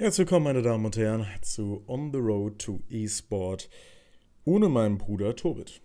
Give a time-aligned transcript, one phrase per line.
[0.00, 3.68] Herzlich willkommen, meine Damen und Herren, zu On the Road to eSport
[4.46, 5.82] ohne meinen Bruder Tobit.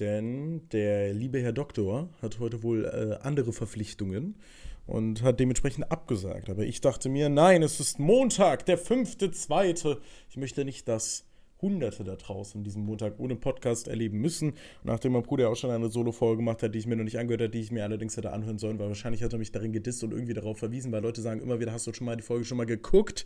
[0.00, 4.40] Denn der liebe Herr Doktor hat heute wohl äh, andere Verpflichtungen
[4.88, 6.50] und hat dementsprechend abgesagt.
[6.50, 10.00] Aber ich dachte mir, nein, es ist Montag, der fünfte, zweite.
[10.28, 11.24] Ich möchte nicht, dass
[11.62, 14.54] Hunderte da draußen diesen Montag ohne Podcast erleben müssen.
[14.82, 17.40] Nachdem mein Bruder auch schon eine Solo-Folge gemacht hat, die ich mir noch nicht angehört
[17.40, 20.02] habe, die ich mir allerdings hätte anhören sollen, weil wahrscheinlich hat er mich darin gedisst
[20.04, 22.44] und irgendwie darauf verwiesen, weil Leute sagen immer wieder, hast du schon mal die Folge
[22.44, 23.24] schon mal geguckt?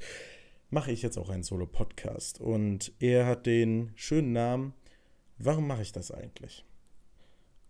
[0.71, 2.41] Mache ich jetzt auch einen Solo-Podcast.
[2.41, 4.75] Und er hat den schönen Namen,
[5.39, 6.65] warum mache ich das eigentlich?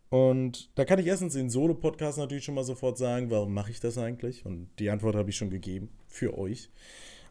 [0.08, 3.80] Und da kann ich erstens den Solo-Podcast natürlich schon mal sofort sagen, warum mache ich
[3.80, 4.46] das eigentlich?
[4.46, 6.70] Und die Antwort habe ich schon gegeben für euch.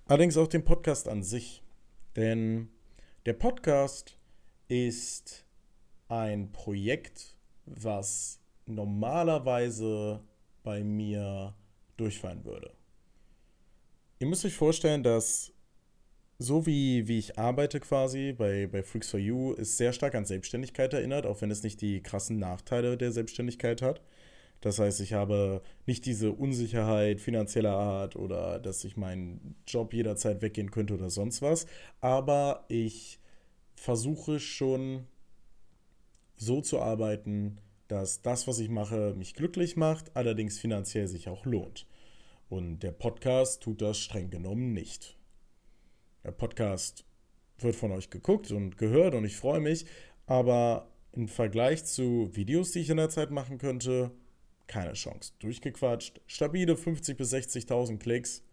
[0.06, 1.64] Allerdings auch den Podcast an sich.
[2.16, 2.70] Denn
[3.26, 4.20] der Podcast
[4.68, 5.46] ist
[6.10, 7.36] ein Projekt,
[7.66, 10.24] was normalerweise
[10.64, 11.56] bei mir
[11.98, 12.72] durchfallen würde.
[14.20, 15.52] Ihr müsst euch vorstellen, dass
[16.38, 20.26] so wie, wie ich arbeite quasi bei, bei Freaks for You, ist sehr stark an
[20.26, 24.02] Selbstständigkeit erinnert, auch wenn es nicht die krassen Nachteile der Selbstständigkeit hat.
[24.62, 30.42] Das heißt, ich habe nicht diese Unsicherheit finanzieller Art oder dass ich meinen Job jederzeit
[30.42, 31.68] weggehen könnte oder sonst was.
[32.02, 33.20] Aber ich
[33.76, 35.08] versuche schon
[36.36, 41.46] so zu arbeiten, dass das, was ich mache, mich glücklich macht, allerdings finanziell sich auch
[41.46, 41.86] lohnt.
[42.50, 45.18] Und der Podcast tut das streng genommen nicht.
[46.24, 47.06] Der Podcast
[47.60, 49.86] wird von euch geguckt und gehört und ich freue mich,
[50.26, 54.12] aber im Vergleich zu Videos, die ich in der Zeit machen könnte,
[54.68, 55.34] keine Chance.
[55.40, 58.44] Durchgequatscht, stabile 50.000 bis 60.000 Klicks.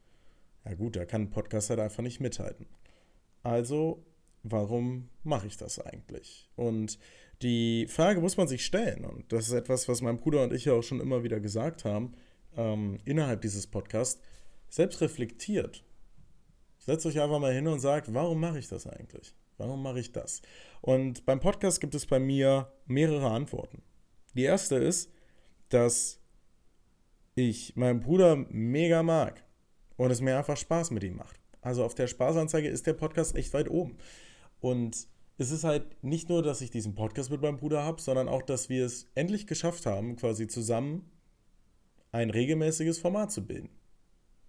[0.65, 2.67] Ja gut, da kann ein Podcast halt einfach nicht mithalten.
[3.43, 4.05] Also,
[4.43, 6.51] warum mache ich das eigentlich?
[6.57, 6.99] Und
[7.43, 9.05] die Frage muss man sich stellen.
[9.05, 11.85] Und das ist etwas, was mein Bruder und ich ja auch schon immer wieder gesagt
[11.85, 12.15] haben,
[12.57, 14.21] ähm, innerhalb dieses Podcasts.
[14.69, 15.85] Selbst reflektiert.
[16.79, 19.35] Setzt euch einfach mal hin und sagt, warum mache ich das eigentlich?
[19.59, 20.43] Warum mache ich das?
[20.81, 23.83] Und beim Podcast gibt es bei mir mehrere Antworten.
[24.35, 25.13] Die erste ist,
[25.69, 26.21] dass
[27.35, 29.45] ich meinen Bruder mega mag
[29.97, 31.39] und es mir einfach Spaß mit ihm macht.
[31.61, 33.97] Also auf der Spaßanzeige ist der Podcast echt weit oben.
[34.63, 35.07] Und
[35.37, 38.41] es ist halt nicht nur, dass ich diesen Podcast mit meinem Bruder habe, sondern auch,
[38.41, 41.11] dass wir es endlich geschafft haben, quasi zusammen
[42.13, 43.69] ein regelmäßiges Format zu bilden.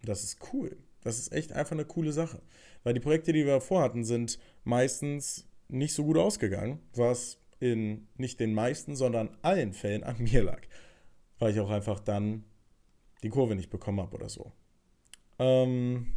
[0.01, 0.77] Das ist cool.
[1.01, 2.41] Das ist echt einfach eine coole Sache.
[2.83, 8.39] Weil die Projekte, die wir vorhatten, sind meistens nicht so gut ausgegangen, was in nicht
[8.39, 10.61] den meisten, sondern allen Fällen an mir lag
[11.43, 12.45] weil ich auch einfach dann
[13.21, 14.53] die Kurve nicht bekommen habe oder so.
[15.39, 16.13] Ähm,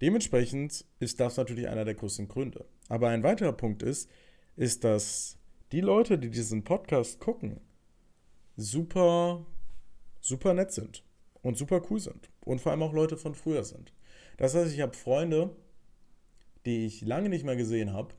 [0.00, 2.64] dementsprechend ist das natürlich einer der größten Gründe.
[2.88, 4.10] Aber ein weiterer Punkt ist,
[4.56, 5.38] ist, dass
[5.72, 7.60] die Leute, die diesen Podcast gucken,
[8.56, 9.44] super,
[10.20, 11.02] super nett sind
[11.42, 12.30] und super cool sind.
[12.44, 13.92] Und vor allem auch Leute von früher sind.
[14.36, 15.56] Das heißt, ich habe Freunde,
[16.64, 18.14] die ich lange nicht mehr gesehen habe,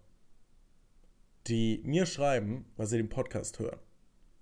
[1.47, 3.79] die mir schreiben, weil sie den Podcast hören.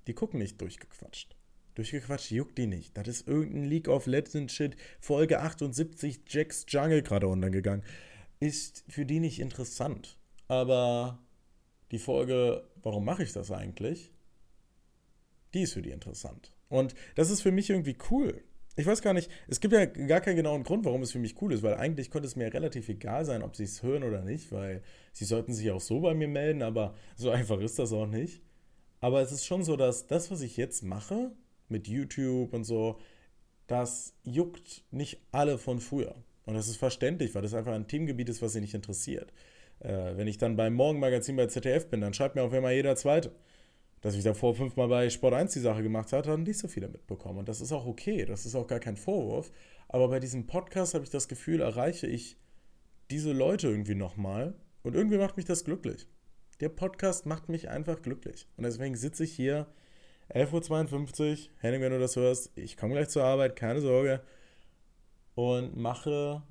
[0.07, 1.35] Die gucken nicht durchgequatscht.
[1.75, 2.95] Durchgequatscht juckt die nicht.
[2.97, 4.77] Das ist irgendein League of Legends Shit.
[4.99, 7.83] Folge 78, Jacks Jungle gerade untergegangen.
[8.40, 10.18] Ist für die nicht interessant.
[10.47, 11.19] Aber
[11.91, 14.12] die Folge, warum mache ich das eigentlich?
[15.53, 16.51] Die ist für die interessant.
[16.69, 18.44] Und das ist für mich irgendwie cool.
[18.78, 21.41] Ich weiß gar nicht, es gibt ja gar keinen genauen Grund, warum es für mich
[21.41, 24.22] cool ist, weil eigentlich könnte es mir relativ egal sein, ob sie es hören oder
[24.22, 27.94] nicht, weil sie sollten sich auch so bei mir melden, aber so einfach ist das
[27.94, 28.41] auch nicht.
[29.00, 31.31] Aber es ist schon so, dass das, was ich jetzt mache,
[31.69, 33.00] mit YouTube und so,
[33.67, 36.16] das juckt nicht alle von früher.
[36.45, 39.33] Und das ist verständlich, weil das einfach ein Themengebiet ist, was sie nicht interessiert.
[39.79, 42.95] Äh, wenn ich dann beim Morgenmagazin bei ZDF bin, dann schreibt mir auf einmal jeder
[42.95, 43.31] Zweite.
[44.01, 46.88] Dass ich davor fünfmal bei Sport 1 die Sache gemacht habe, haben nicht so viele
[46.88, 47.39] mitbekommen.
[47.39, 49.51] Und das ist auch okay, das ist auch gar kein Vorwurf.
[49.88, 52.38] Aber bei diesem Podcast habe ich das Gefühl, erreiche ich
[53.09, 54.53] diese Leute irgendwie nochmal.
[54.84, 56.07] Und irgendwie macht mich das glücklich.
[56.59, 58.47] Der Podcast macht mich einfach glücklich.
[58.57, 59.67] Und deswegen sitze ich hier
[60.34, 64.22] 11.52 Uhr, Henning, wenn du das hörst, ich komme gleich zur Arbeit, keine Sorge.
[65.35, 66.44] Und mache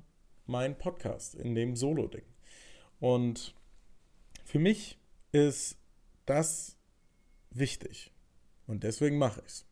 [0.45, 2.25] meinen Podcast in dem Solo-Ding.
[2.99, 3.55] Und
[4.43, 4.97] für mich
[5.31, 5.77] ist
[6.25, 6.77] das
[7.49, 8.11] wichtig.
[8.67, 9.65] Und deswegen mache ich es.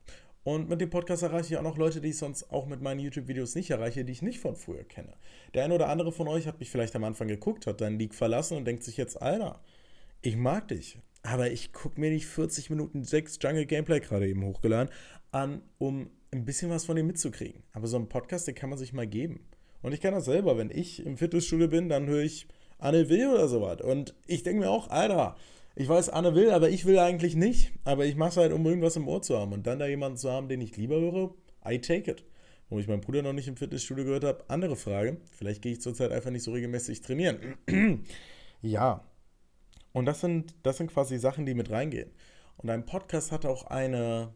[0.44, 3.00] Und mit dem Podcast erreiche ich auch noch Leute, die ich sonst auch mit meinen
[3.00, 5.14] YouTube-Videos nicht erreiche, die ich nicht von früher kenne.
[5.54, 8.14] Der eine oder andere von euch hat mich vielleicht am Anfang geguckt, hat deinen League
[8.14, 9.62] verlassen und denkt sich jetzt, Alter,
[10.22, 11.00] ich mag dich.
[11.22, 14.94] Aber ich gucke mir nicht 40 Minuten 6 Jungle Gameplay gerade eben hochgeladen
[15.32, 17.64] an, um ein bisschen was von dem mitzukriegen.
[17.74, 19.46] Aber so ein Podcast, den kann man sich mal geben.
[19.82, 22.48] Und ich kann das selber, wenn ich im Fitnessstudio bin, dann höre ich
[22.80, 23.82] Anne Will oder sowas.
[23.82, 25.36] Und ich denke mir auch, Alter,
[25.76, 27.72] ich weiß, Anne will, aber ich will eigentlich nicht.
[27.84, 29.54] Aber ich mache es halt, um irgendwas im Ohr zu haben.
[29.54, 31.34] Und dann da jemanden zu haben, den ich lieber höre,
[31.66, 32.24] I take it.
[32.70, 35.18] Warum ich meinen Bruder noch nicht im Fitnessstudio gehört habe, andere Frage.
[35.32, 37.58] Vielleicht gehe ich zurzeit einfach nicht so regelmäßig trainieren.
[38.62, 39.04] ja.
[39.92, 42.12] Und das sind, das sind quasi Sachen, die mit reingehen.
[42.58, 44.34] Und ein Podcast hat auch eine,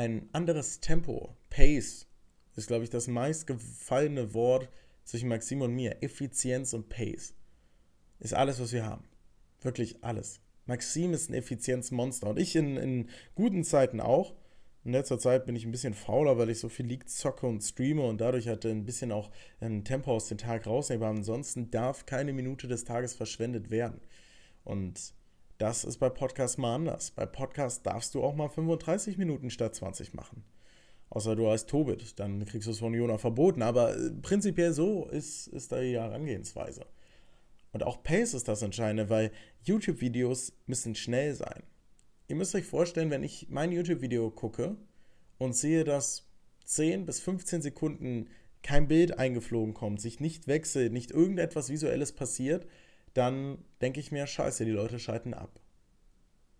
[0.00, 1.36] ein anderes Tempo.
[1.50, 2.06] Pace
[2.56, 4.70] ist, glaube ich, das meistgefallene Wort
[5.04, 6.02] zwischen Maxim und mir.
[6.02, 7.34] Effizienz und Pace
[8.18, 9.04] ist alles, was wir haben.
[9.60, 10.40] Wirklich alles.
[10.64, 14.34] Maxim ist ein Effizienzmonster und ich in, in guten Zeiten auch.
[14.84, 17.60] In letzter Zeit bin ich ein bisschen fauler, weil ich so viel League zocke und
[17.60, 19.30] streame und dadurch hatte ein bisschen auch
[19.60, 21.02] ein Tempo aus dem Tag rausnehmen.
[21.04, 24.00] Aber ansonsten darf keine Minute des Tages verschwendet werden.
[24.64, 25.12] Und
[25.60, 27.10] das ist bei Podcasts mal anders.
[27.10, 30.42] Bei Podcasts darfst du auch mal 35 Minuten statt 20 machen.
[31.10, 33.60] Außer du heißt Tobit, dann kriegst du es von Jona verboten.
[33.60, 36.86] Aber äh, prinzipiell so ist, ist da die Herangehensweise.
[37.72, 41.62] Und auch Pace ist das Entscheidende, weil YouTube-Videos müssen schnell sein.
[42.28, 44.76] Ihr müsst euch vorstellen, wenn ich mein YouTube-Video gucke
[45.36, 46.26] und sehe, dass
[46.64, 48.30] 10 bis 15 Sekunden
[48.62, 52.66] kein Bild eingeflogen kommt, sich nicht wechselt, nicht irgendetwas Visuelles passiert,
[53.14, 55.60] dann denke ich mir, scheiße, die Leute schalten ab.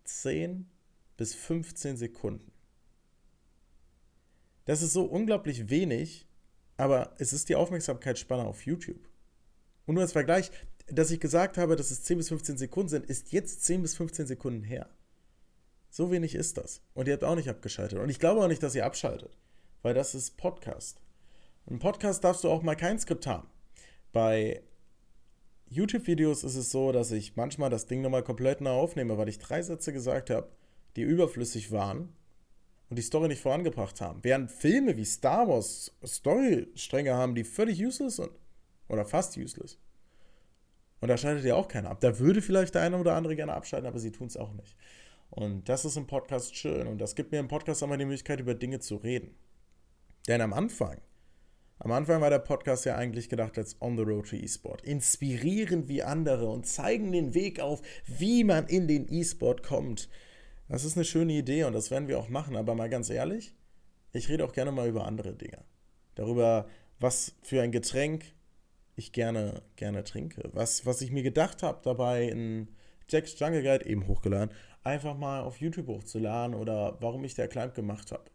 [0.03, 0.69] 10
[1.17, 2.51] bis 15 Sekunden.
[4.65, 6.27] Das ist so unglaublich wenig,
[6.77, 9.09] aber es ist die Aufmerksamkeitsspanne auf YouTube.
[9.85, 10.51] Und nur als Vergleich,
[10.87, 13.95] dass ich gesagt habe, dass es 10 bis 15 Sekunden sind, ist jetzt 10 bis
[13.95, 14.89] 15 Sekunden her.
[15.89, 16.81] So wenig ist das.
[16.93, 17.99] Und ihr habt auch nicht abgeschaltet.
[17.99, 19.37] Und ich glaube auch nicht, dass ihr abschaltet,
[19.81, 21.01] weil das ist Podcast.
[21.67, 23.47] Im Podcast darfst du auch mal kein Skript haben.
[24.11, 24.63] Bei
[25.71, 29.39] YouTube-Videos ist es so, dass ich manchmal das Ding nochmal komplett neu aufnehme, weil ich
[29.39, 30.49] drei Sätze gesagt habe,
[30.97, 32.09] die überflüssig waren
[32.89, 34.19] und die Story nicht vorangebracht haben.
[34.21, 38.31] Während Filme wie Star Wars Storystränge haben, die völlig useless sind.
[38.89, 39.79] Oder fast useless.
[40.99, 42.01] Und da schaltet ja auch keiner ab.
[42.01, 44.75] Da würde vielleicht der eine oder andere gerne abschalten, aber sie tun es auch nicht.
[45.29, 46.85] Und das ist im Podcast schön.
[46.87, 49.33] Und das gibt mir im Podcast auch mal die Möglichkeit, über Dinge zu reden.
[50.27, 50.99] Denn am Anfang,
[51.83, 54.83] am Anfang war der Podcast ja eigentlich gedacht als On the Road to E-Sport.
[54.83, 60.07] Inspirieren wie andere und zeigen den Weg auf, wie man in den E-Sport kommt.
[60.69, 62.55] Das ist eine schöne Idee und das werden wir auch machen.
[62.55, 63.55] Aber mal ganz ehrlich,
[64.13, 65.63] ich rede auch gerne mal über andere Dinge.
[66.13, 66.67] Darüber,
[66.99, 68.25] was für ein Getränk
[68.95, 70.51] ich gerne, gerne trinke.
[70.53, 72.67] Was, was ich mir gedacht habe dabei in
[73.09, 77.73] Jack's Jungle Guide, eben hochgeladen, einfach mal auf YouTube hochzuladen oder warum ich der Climb
[77.73, 78.25] gemacht habe.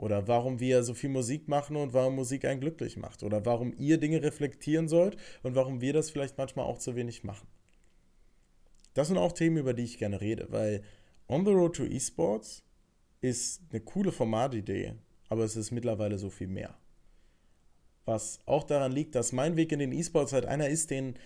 [0.00, 3.22] Oder warum wir so viel Musik machen und warum Musik einen glücklich macht.
[3.22, 7.22] Oder warum ihr Dinge reflektieren sollt und warum wir das vielleicht manchmal auch zu wenig
[7.22, 7.46] machen.
[8.94, 10.82] Das sind auch Themen, über die ich gerne rede, weil
[11.28, 12.64] On the Road to Esports
[13.20, 14.94] ist eine coole Formatidee,
[15.28, 16.74] aber es ist mittlerweile so viel mehr.
[18.06, 21.18] Was auch daran liegt, dass mein Weg in den E-Sports halt einer ist, den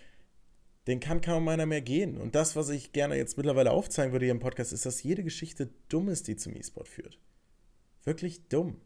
[0.88, 2.18] den kann kaum einer mehr gehen.
[2.18, 5.22] Und das, was ich gerne jetzt mittlerweile aufzeigen würde hier im Podcast, ist, dass jede
[5.22, 7.18] Geschichte dumm ist, die zum E-Sport führt.
[8.04, 8.76] Wirklich dumm.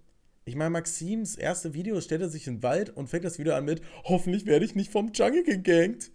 [0.45, 3.55] Ich meine, Maxims erste Video stellt er sich in den Wald und fängt das Video
[3.55, 6.11] an mit: Hoffentlich werde ich nicht vom Jungle gegankt.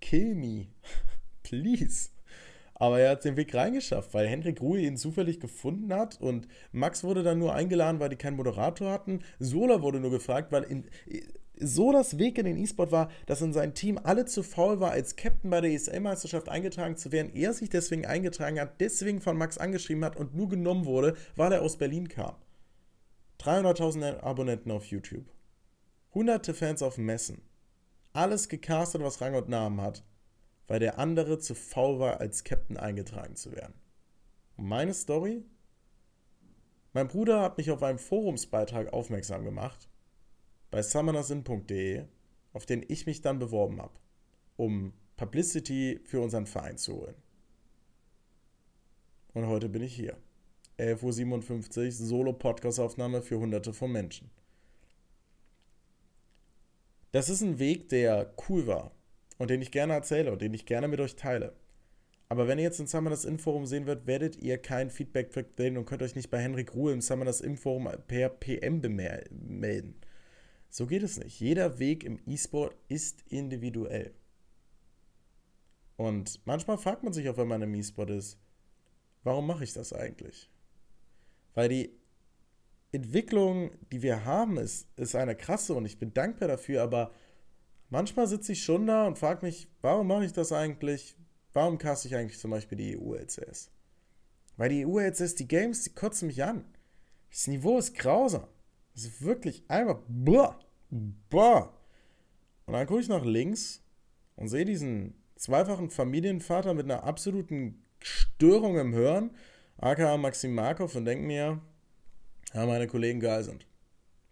[0.00, 0.66] Kill me.
[1.42, 2.10] Please.
[2.74, 7.04] Aber er hat den Weg reingeschafft, weil Henrik Ruhe ihn zufällig gefunden hat und Max
[7.04, 9.20] wurde dann nur eingeladen, weil die keinen Moderator hatten.
[9.38, 10.84] Sola wurde nur gefragt, weil in,
[11.60, 14.92] so das Weg in den E-Sport war, dass in seinem Team alle zu faul war,
[14.92, 17.34] als Captain bei der ESL-Meisterschaft eingetragen zu werden.
[17.34, 21.52] Er sich deswegen eingetragen hat, deswegen von Max angeschrieben hat und nur genommen wurde, weil
[21.52, 22.34] er aus Berlin kam.
[23.40, 25.26] 300.000 Abonnenten auf YouTube.
[26.14, 27.42] Hunderte Fans auf Messen.
[28.12, 30.02] Alles gecastet, was Rang und Namen hat,
[30.66, 33.74] weil der andere zu faul war, als Captain eingetragen zu werden.
[34.56, 35.44] Und meine Story?
[36.92, 39.89] Mein Bruder hat mich auf einem Forumsbeitrag aufmerksam gemacht
[40.70, 42.04] bei summonersin.de,
[42.52, 43.94] auf den ich mich dann beworben habe,
[44.56, 47.16] um Publicity für unseren Verein zu holen.
[49.34, 50.16] Und heute bin ich hier.
[50.78, 54.30] 11.57 Uhr, Solo-Podcast-Aufnahme für Hunderte von Menschen.
[57.12, 58.92] Das ist ein Weg, der cool war
[59.36, 61.54] und den ich gerne erzähle und den ich gerne mit euch teile.
[62.28, 65.84] Aber wenn ihr jetzt in Summoners Inforum sehen werdet, werdet ihr kein Feedback sehen und
[65.84, 70.00] könnt euch nicht bei Henrik Ruhe im Summoners Inforum per PM melden.
[70.70, 71.40] So geht es nicht.
[71.40, 74.14] Jeder Weg im E-Sport ist individuell.
[75.96, 78.38] Und manchmal fragt man sich auch, wenn man im E-Sport ist,
[79.24, 80.48] warum mache ich das eigentlich?
[81.54, 81.90] Weil die
[82.92, 87.12] Entwicklung, die wir haben, ist, ist eine krasse und ich bin dankbar dafür, aber
[87.88, 91.16] manchmal sitze ich schon da und frage mich, warum mache ich das eigentlich?
[91.52, 93.70] Warum caste ich eigentlich zum Beispiel die EU-LCS?
[94.56, 96.64] Weil die EU-LCS, die Games, die kotzen mich an.
[97.30, 98.46] Das Niveau ist grausam.
[98.94, 100.00] Das ist wirklich einfach.
[100.08, 100.58] Boah,
[101.28, 101.72] boah.
[102.66, 103.82] Und dann gucke ich nach links
[104.36, 109.30] und sehe diesen zweifachen Familienvater mit einer absoluten Störung im Hören,
[109.78, 111.60] aka Maxim Markov, und denke mir,
[112.54, 113.66] ja, meine Kollegen geil sind.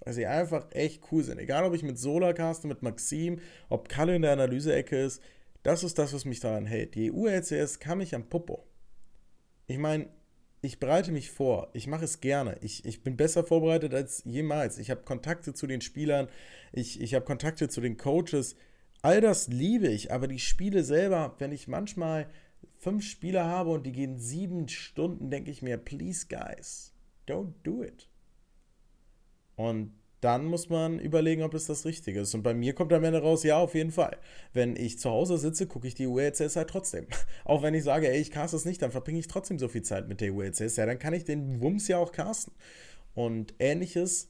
[0.01, 1.39] Weil sie einfach echt cool sind.
[1.39, 5.23] Egal, ob ich mit Solar caste, mit Maxim, ob Kalle in der Analyseecke ist.
[5.63, 6.95] Das ist das, was mich daran hält.
[6.95, 8.65] Die EU-LCS kann mich am Popo.
[9.67, 10.09] Ich meine,
[10.61, 11.71] ich bereite mich vor.
[11.73, 12.59] Ich mache es gerne.
[12.63, 14.79] Ich, ich bin besser vorbereitet als jemals.
[14.79, 16.29] Ich habe Kontakte zu den Spielern.
[16.73, 18.57] Ich, ich habe Kontakte zu den Coaches.
[19.03, 20.13] All das liebe ich.
[20.13, 22.29] Aber die Spiele selber, wenn ich manchmal
[22.77, 26.93] fünf Spieler habe und die gehen sieben Stunden, denke ich mir, please guys,
[27.27, 28.09] don't do it.
[29.55, 32.35] Und dann muss man überlegen, ob es das Richtige ist.
[32.35, 34.17] Und bei mir kommt am Ende raus, ja, auf jeden Fall.
[34.53, 37.07] Wenn ich zu Hause sitze, gucke ich die ULCS halt trotzdem.
[37.45, 39.83] Auch wenn ich sage, ey, ich cast es nicht, dann verbringe ich trotzdem so viel
[39.83, 40.77] Zeit mit der ULCS.
[40.77, 42.53] Ja, dann kann ich den Wumms ja auch casten.
[43.15, 44.29] Und ähnliches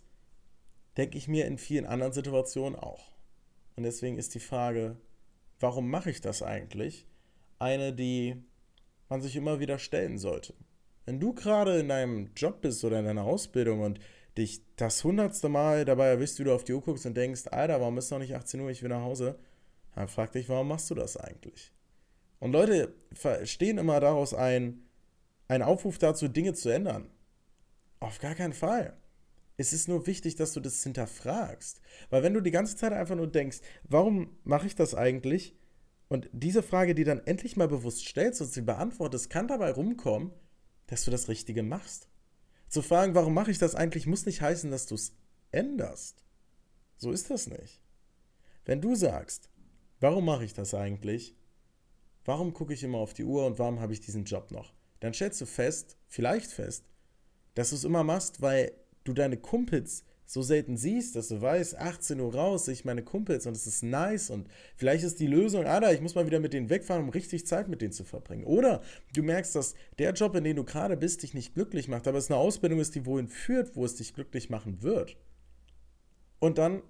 [0.97, 3.13] denke ich mir in vielen anderen Situationen auch.
[3.77, 4.97] Und deswegen ist die Frage,
[5.61, 7.07] warum mache ich das eigentlich?
[7.59, 8.43] Eine, die
[9.09, 10.55] man sich immer wieder stellen sollte.
[11.07, 14.01] Wenn du gerade in deinem Job bist oder in deiner Ausbildung und
[14.39, 17.81] dich das hundertste Mal dabei erwischt, wie du auf die Uhr guckst und denkst, Alter,
[17.81, 19.39] warum ist noch nicht 18 Uhr, ich will nach Hause?
[19.95, 21.73] Dann frag dich, warum machst du das eigentlich?
[22.41, 24.85] Und Leute verstehen immer daraus ein,
[25.49, 27.11] ein Aufruf dazu, Dinge zu ändern.
[28.01, 28.97] Auf gar keinen Fall.
[29.57, 31.81] Es ist nur wichtig, dass du das hinterfragst.
[32.11, 35.57] Weil wenn du die ganze Zeit einfach nur denkst, warum mache ich das eigentlich?
[36.09, 40.31] Und diese Frage, die dann endlich mal bewusst stellst und sie beantwortest, kann dabei rumkommen,
[40.87, 42.09] dass du das Richtige machst.
[42.69, 45.13] Zu fragen, warum mache ich das eigentlich, muss nicht heißen, dass du es
[45.51, 46.23] änderst.
[46.97, 47.81] So ist das nicht.
[48.65, 49.49] Wenn du sagst,
[50.01, 51.35] warum mache ich das eigentlich?
[52.25, 54.75] Warum gucke ich immer auf die Uhr und warum habe ich diesen Job noch?
[55.01, 56.85] Dann stellst du fest, vielleicht fest,
[57.55, 58.73] dass du es immer machst, weil
[59.05, 63.03] du deine Kumpels so selten siehst, dass du weißt, 18 Uhr raus, sehe ich meine
[63.03, 66.39] Kumpels und es ist nice und vielleicht ist die Lösung, Alter, ich muss mal wieder
[66.39, 68.45] mit denen wegfahren, um richtig Zeit mit denen zu verbringen.
[68.45, 68.83] Oder
[69.15, 72.19] du merkst, dass der Job, in dem du gerade bist, dich nicht glücklich macht, aber
[72.19, 75.17] es eine Ausbildung ist, die wohin führt, wo es dich glücklich machen wird.
[76.41, 76.83] Und dann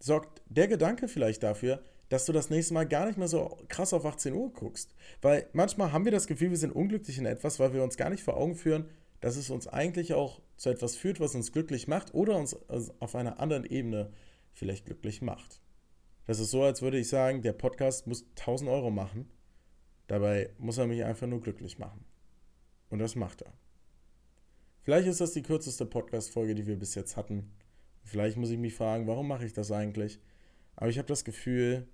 [0.00, 3.92] sorgt der Gedanke vielleicht dafür, dass du das nächste Mal gar nicht mehr so krass
[3.92, 4.92] auf 18 Uhr guckst.
[5.22, 8.10] Weil manchmal haben wir das Gefühl, wir sind unglücklich in etwas, weil wir uns gar
[8.10, 8.90] nicht vor Augen führen,
[9.24, 13.14] dass es uns eigentlich auch zu etwas führt, was uns glücklich macht oder uns auf
[13.14, 14.12] einer anderen Ebene
[14.52, 15.62] vielleicht glücklich macht.
[16.26, 19.30] Das ist so, als würde ich sagen, der Podcast muss 1000 Euro machen.
[20.08, 22.04] Dabei muss er mich einfach nur glücklich machen.
[22.90, 23.54] Und das macht er.
[24.82, 27.50] Vielleicht ist das die kürzeste Podcast-Folge, die wir bis jetzt hatten.
[28.02, 30.20] Vielleicht muss ich mich fragen, warum mache ich das eigentlich?
[30.76, 31.88] Aber ich habe das Gefühl,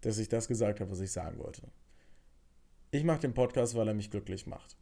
[0.00, 1.70] dass ich das gesagt habe, was ich sagen wollte.
[2.90, 4.78] Ich mache den Podcast, weil er mich glücklich macht.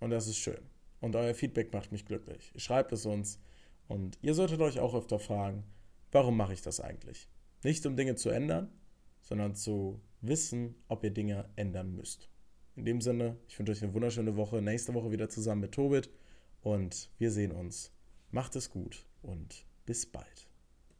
[0.00, 0.79] Und das ist schön.
[1.00, 2.52] Und euer Feedback macht mich glücklich.
[2.56, 3.40] Schreibt es uns.
[3.88, 5.64] Und ihr solltet euch auch öfter fragen,
[6.12, 7.28] warum mache ich das eigentlich?
[7.64, 8.70] Nicht um Dinge zu ändern,
[9.22, 12.28] sondern zu wissen, ob ihr Dinge ändern müsst.
[12.76, 14.62] In dem Sinne, ich wünsche euch eine wunderschöne Woche.
[14.62, 16.10] Nächste Woche wieder zusammen mit Tobit.
[16.62, 17.92] Und wir sehen uns.
[18.30, 20.49] Macht es gut und bis bald.